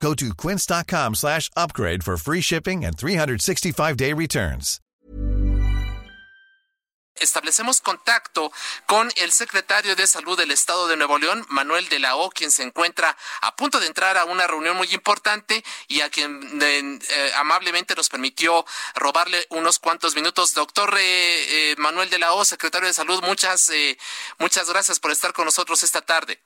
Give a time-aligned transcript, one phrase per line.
[0.00, 4.80] Go to quince.com slash upgrade for free shipping and 365-day returns.
[7.18, 8.52] Establecemos contacto
[8.84, 12.50] con el secretario de Salud del Estado de Nuevo León, Manuel de la O, quien
[12.50, 16.98] se encuentra a punto de entrar a una reunión muy importante y a quien eh,
[17.08, 20.52] eh, amablemente nos permitió robarle unos cuantos minutos.
[20.52, 23.72] Doctor eh, Manuel de la O, secretario de Salud, muchas,
[24.38, 26.42] muchas gracias por estar con nosotros esta tarde.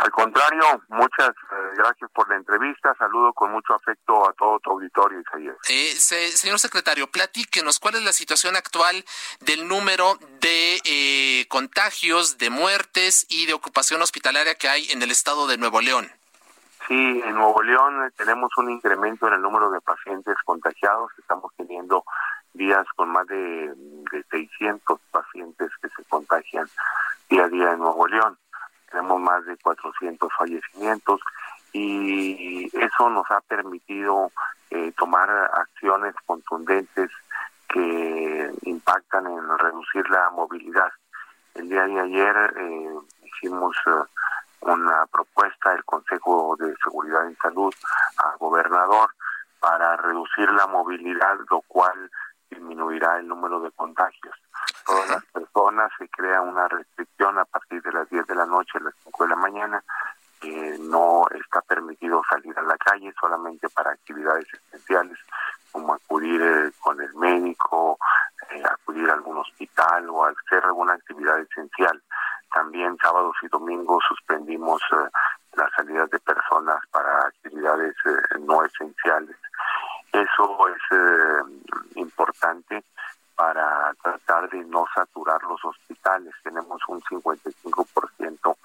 [0.00, 2.94] Al contrario, muchas eh, gracias por la entrevista.
[2.94, 5.56] Saludo con mucho afecto a todo tu auditorio, Isaías.
[5.68, 9.04] Eh, se, señor secretario, platíquenos cuál es la situación actual
[9.40, 15.10] del número de eh, contagios, de muertes y de ocupación hospitalaria que hay en el
[15.10, 16.10] estado de Nuevo León.
[16.88, 21.12] Sí, en Nuevo León eh, tenemos un incremento en el número de pacientes contagiados.
[21.18, 22.04] Estamos teniendo
[22.54, 23.70] días con más de,
[24.12, 26.66] de 600 pacientes que se contagian
[27.28, 27.99] día a día en Nuevo
[29.20, 31.20] Más de 400 fallecimientos
[31.72, 34.32] y eso nos ha permitido
[34.70, 37.10] eh, tomar acciones contundentes
[37.68, 40.90] que impactan en reducir la movilidad.
[41.54, 43.90] El día de ayer eh, hicimos eh,
[44.62, 47.72] una propuesta del Consejo de Seguridad y Salud
[48.16, 49.10] al gobernador
[49.60, 52.10] para reducir la movilidad, lo cual
[52.50, 54.34] disminuirá el número de contagios
[54.90, 58.78] todas las personas, se crea una restricción a partir de las 10 de la noche
[58.78, 59.84] a las 5 de la mañana,
[60.40, 65.18] que no está permitido salir a la calle solamente para actividades esenciales
[65.70, 67.98] como acudir eh, con el médico,
[68.50, 72.02] eh, acudir a algún hospital o hacer alguna actividad esencial.
[72.52, 75.08] También sábados y domingos suspendimos eh,
[75.56, 77.94] las salidas de personas para actividades
[78.40, 79.36] no esenciales.
[80.12, 82.82] Eso es importante
[83.40, 86.34] para tratar de no saturar los hospitales.
[86.42, 88.56] Tenemos un 55%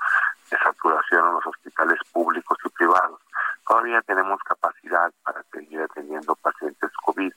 [0.52, 3.22] de saturación en los hospitales públicos y privados.
[3.66, 7.32] Todavía tenemos capacidad para seguir atendiendo pacientes COVID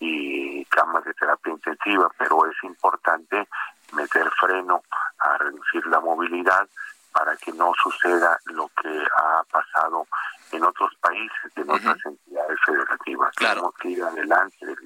[0.00, 3.48] y camas de terapia intensiva, pero es importante
[3.92, 4.82] meter freno
[5.18, 6.68] a reducir la movilidad
[7.12, 10.06] para que no suceda lo que ha pasado
[10.52, 13.34] en otros países, en otras entidades federativas.
[13.36, 13.54] Claro.
[13.54, 14.77] Tenemos que ir adelante del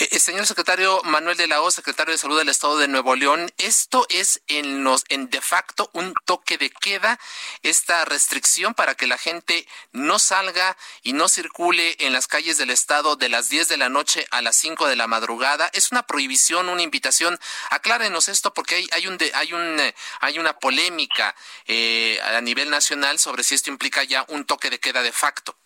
[0.00, 3.16] eh, eh, señor secretario Manuel de la O, secretario de Salud del Estado de Nuevo
[3.16, 7.18] León, ¿esto es en, los, en de facto un toque de queda,
[7.64, 12.70] esta restricción para que la gente no salga y no circule en las calles del
[12.70, 15.68] Estado de las 10 de la noche a las 5 de la madrugada?
[15.72, 17.36] ¿Es una prohibición, una invitación?
[17.70, 21.34] Aclárenos esto porque hay, hay, un, de, hay, un, eh, hay una polémica
[21.66, 25.56] eh, a nivel nacional sobre si esto implica ya un toque de queda de facto.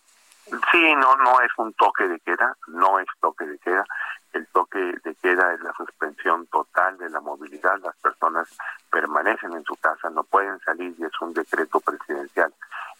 [0.71, 3.85] Sí, no, no es un toque de queda, no es toque de queda
[4.33, 7.79] el toque de queda es la suspensión total de la movilidad.
[7.79, 8.47] Las personas
[8.91, 12.53] permanecen en su casa, no pueden salir y es un decreto presidencial.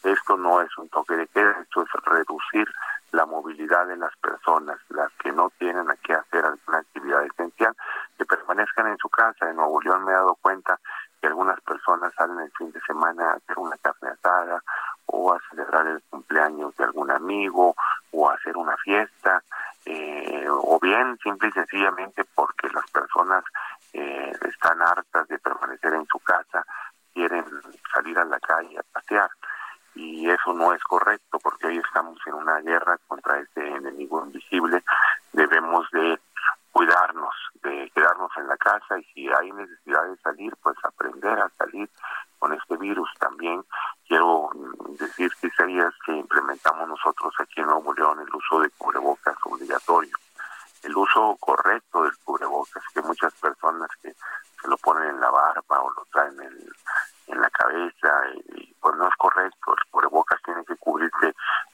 [0.04, 2.68] Esto no es un toque de queda, esto es reducir
[3.12, 7.76] la movilidad de las personas, las que no tienen a qué hacer alguna actividad esencial,
[8.18, 9.50] que permanezcan en su casa.
[9.50, 10.80] En Nuevo León me he dado cuenta
[11.22, 14.62] que algunas personas salen el fin de semana a hacer una carne asada
[15.06, 17.76] o a celebrar el cumpleaños de algún amigo
[18.12, 19.43] o a hacer una fiesta
[21.24, 23.44] simple y sencillamente porque las personas
[23.94, 26.66] eh, están hartas de permanecer en su casa,
[27.14, 27.46] quieren
[27.94, 29.30] salir a la calle a pasear.
[29.96, 34.84] Y eso no es correcto porque hoy estamos en una guerra contra este enemigo invisible.
[35.32, 36.20] Debemos de
[36.72, 41.50] cuidarnos, de quedarnos en la casa y si hay necesidad de salir, pues aprender a
[41.58, 41.88] salir
[42.40, 43.64] con este virus también.
[44.08, 44.50] Quiero
[45.00, 50.16] decir que sería que implementamos nosotros aquí en Nuevo León el uso de cubrebocas obligatorio,
[50.94, 54.14] el uso correcto del cubrebocas, que muchas personas que
[54.62, 56.56] se lo ponen en la barba o lo traen en,
[57.28, 58.10] en la cabeza,
[58.56, 61.34] y, pues no es correcto, el cubrebocas tiene que cubrirse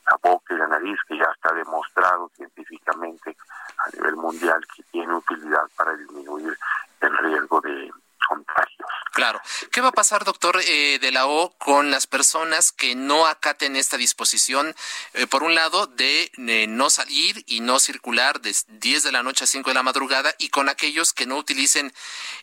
[0.09, 3.35] la boca y la nariz, que ya está demostrado científicamente
[3.77, 6.57] a nivel mundial que tiene utilidad para disminuir
[7.01, 7.91] el riesgo de
[8.27, 8.89] contagios.
[9.29, 9.45] Claro.
[9.71, 13.75] ¿Qué va a pasar, doctor eh, de la O, con las personas que no acaten
[13.75, 14.73] esta disposición,
[15.13, 19.21] eh, por un lado, de eh, no salir y no circular de 10 de la
[19.21, 21.91] noche a 5 de la madrugada, y con aquellos que no utilicen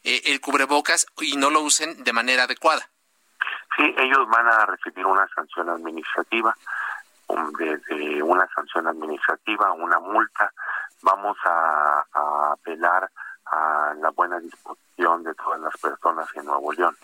[0.04, 2.88] eh, el cubrebocas y no lo usen de manera adecuada?
[3.76, 6.56] Sí, ellos van a recibir una sanción administrativa,
[7.58, 10.52] desde una sanción administrativa, una multa,
[11.02, 12.04] vamos a,
[12.52, 13.10] apelar
[13.46, 16.96] a la buena disposición de todas las personas en Nuevo León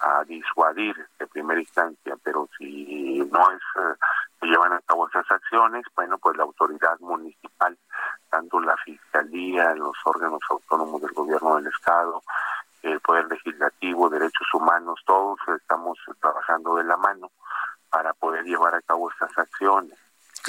[0.00, 3.94] a disuadir de primera instancia, pero si no es eh,
[4.40, 7.76] se llevan a cabo esas acciones, bueno, pues la autoridad municipal,
[8.30, 12.22] tanto la fiscalía, los órganos autónomos del gobierno del estado,
[12.82, 17.30] el poder legislativo, derechos humanos, todos estamos trabajando de la mano
[17.90, 19.98] para poder llevar a cabo estas acciones.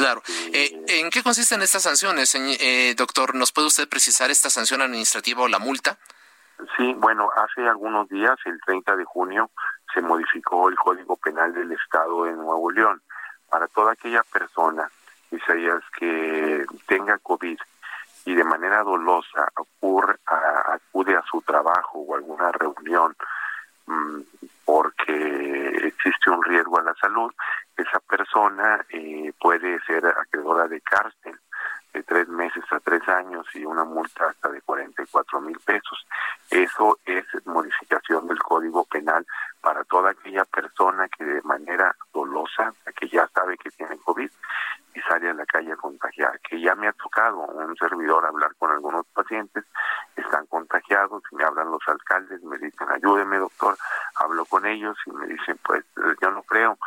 [0.02, 0.24] Claro.
[0.52, 3.36] Eh, ¿En qué consisten estas sanciones, eh, doctor?
[3.36, 5.96] ¿Nos puede usted precisar esta sanción administrativa o la multa?
[6.76, 9.52] Sí, bueno, hace algunos días, el 30 de junio,
[9.94, 13.00] se modificó el Código Penal del Estado de Nuevo León.
[13.48, 14.90] Para toda aquella persona,
[15.30, 17.60] Isaías, que tenga COVID
[18.26, 23.16] y de manera dolosa ocurre, acude a su trabajo o alguna reunión
[23.86, 24.22] mm,
[24.66, 27.32] porque existe un riesgo a la salud,
[28.42, 31.38] persona eh, puede ser acreedora de cárcel
[31.94, 36.08] de tres meses a tres años y una multa hasta de 44 mil pesos.
[36.50, 39.26] Eso es modificación del Código Penal
[39.60, 44.30] para toda aquella persona que de manera dolosa, que ya sabe que tiene COVID
[44.94, 48.56] y sale a la calle a contagiar, que ya me ha tocado un servidor hablar
[48.58, 49.66] con algunos pacientes,
[50.16, 50.72] están contagiados
[51.32, 53.78] me hablan los alcaldes, me dicen, ayúdeme doctor,
[54.16, 55.86] hablo con ellos y me dicen, pues
[56.22, 56.78] yo no creo,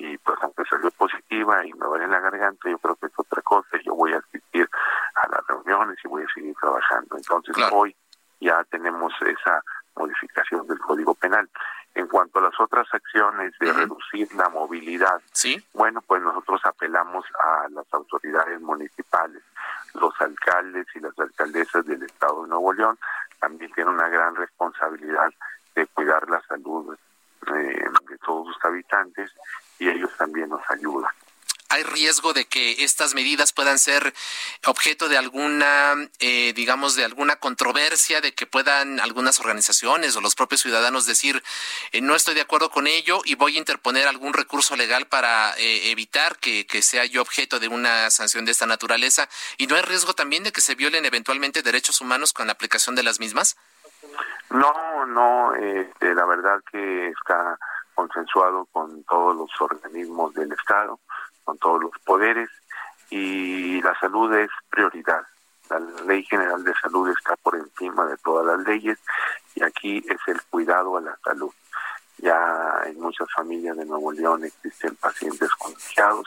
[0.00, 3.12] y pues aunque salió positiva y me duele en la garganta, yo creo que es
[3.16, 4.68] otra cosa, yo voy a asistir
[5.14, 7.16] a las reuniones y voy a seguir trabajando.
[7.18, 7.94] Entonces hoy
[8.40, 9.62] ya tenemos esa
[9.96, 11.48] modificación del Código Penal.
[11.92, 15.62] En cuanto a las otras acciones de reducir la movilidad, ¿Sí?
[15.74, 19.42] bueno, pues nosotros apelamos a las autoridades municipales,
[19.94, 22.96] los alcaldes y las alcaldesas del Estado de Nuevo León
[23.40, 25.30] también tienen una gran responsabilidad
[25.74, 26.96] de cuidar la salud
[27.48, 29.32] eh, de todos sus habitantes
[29.80, 31.10] y ellos también nos ayudan.
[31.70, 34.14] ¿Hay riesgo de que estas medidas puedan ser
[34.66, 40.34] objeto de alguna, eh, digamos, de alguna controversia, de que puedan algunas organizaciones o los
[40.34, 41.42] propios ciudadanos decir,
[41.92, 45.54] eh, no estoy de acuerdo con ello y voy a interponer algún recurso legal para
[45.58, 49.28] eh, evitar que, que sea yo objeto de una sanción de esta naturaleza?
[49.58, 52.94] ¿Y no hay riesgo también de que se violen eventualmente derechos humanos con la aplicación
[52.94, 53.56] de las mismas?
[54.50, 57.58] No, no, este, la verdad que está
[57.94, 60.98] consensuado con todos los organismos del Estado,
[61.50, 62.48] con todos los poderes
[63.10, 65.26] y la salud es prioridad.
[65.68, 68.96] La ley general de salud está por encima de todas las leyes
[69.56, 71.52] y aquí es el cuidado a la salud.
[72.18, 76.26] Ya en muchas familias de Nuevo León existen pacientes contagiados.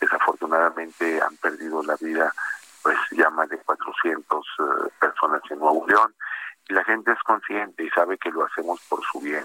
[0.00, 2.34] Desafortunadamente han perdido la vida
[2.82, 4.62] pues ya más de 400 eh,
[4.98, 6.12] personas en Nuevo León
[6.68, 9.44] y la gente es consciente y sabe que lo hacemos por su bien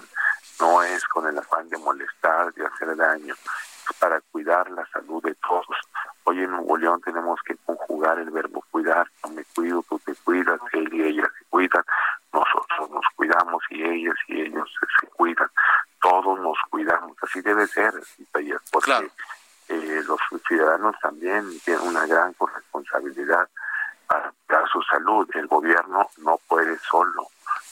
[0.62, 3.34] no es con el afán de molestar, de hacer daño,
[4.02, 5.76] para cuidar la salud de todos.
[6.24, 10.12] Hoy en Nuevo León tenemos que conjugar el verbo cuidar, yo me cuido, tú te
[10.24, 11.84] cuidas, él y ella se cuidan,
[12.32, 14.68] nosotros nos cuidamos y ellas y ellos
[15.00, 15.48] se, cuidan,
[16.00, 17.94] todos nos cuidamos, así debe ser,
[18.72, 19.08] porque
[19.68, 20.18] eh, los
[20.48, 23.48] ciudadanos también tienen una gran corresponsabilidad
[24.08, 27.28] para cuidar su salud, el gobierno no puede solo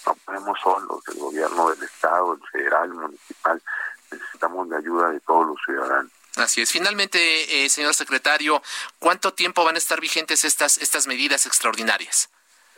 [0.07, 3.63] no podemos solos, el gobierno del Estado, el federal, el municipal,
[4.11, 6.20] necesitamos la ayuda de todos los ciudadanos.
[6.37, 6.71] Así es.
[6.71, 8.63] Finalmente, eh, señor secretario,
[8.99, 12.31] ¿cuánto tiempo van a estar vigentes estas, estas medidas extraordinarias?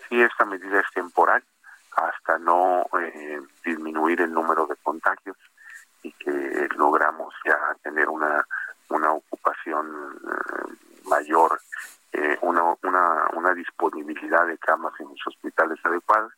[0.09, 1.43] Sí, esta medida es temporal
[1.93, 5.37] hasta no eh, disminuir el número de contagios
[6.03, 8.47] y que logramos ya tener una,
[8.89, 10.73] una ocupación eh,
[11.05, 11.61] mayor,
[12.41, 16.33] una, una, una disponibilidad de camas en los hospitales adecuadas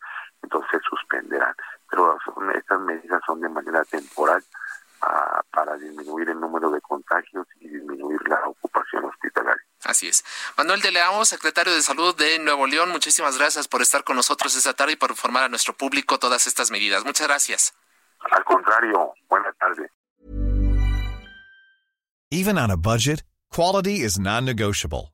[0.44, 1.54] entonces suspenderán.
[1.90, 2.18] Pero
[2.54, 4.42] estas medidas son de manera temporal
[5.50, 9.62] para disminuir el número de contagios y disminuir la ocupación hospitalaria.
[9.84, 10.24] Así es.
[10.56, 14.56] Manuel de León, secretario de Salud de Nuevo León, muchísimas gracias por estar con nosotros
[14.56, 17.04] esta tarde y por informar a nuestro público todas estas medidas.
[17.04, 17.74] Muchas gracias.
[18.30, 19.90] Al contrario, buenas tardes.
[22.30, 25.13] Even on a budget, quality is non-negotiable.